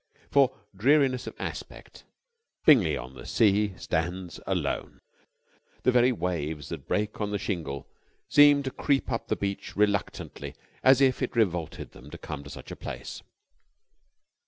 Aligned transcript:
For 0.31 0.57
dreariness 0.75 1.27
of 1.27 1.35
aspect 1.39 2.05
Bingley 2.65 2.97
on 2.97 3.13
the 3.13 3.27
Sea 3.27 3.75
stands 3.77 4.39
alone. 4.47 4.99
The 5.83 5.91
very 5.91 6.11
waves 6.11 6.69
that 6.69 6.87
break 6.87 7.21
on 7.21 7.29
the 7.29 7.37
shingle 7.37 7.87
seem 8.27 8.63
to 8.63 8.71
creep 8.71 9.11
up 9.11 9.27
the 9.27 9.35
beach 9.35 9.75
reluctantly, 9.75 10.55
as 10.81 11.01
if 11.01 11.21
it 11.21 11.35
revolted 11.35 11.91
them 11.91 12.09
to 12.09 12.17
come 12.17 12.43
to 12.43 12.49
such 12.49 12.71
a 12.71 12.75
place. 12.75 13.21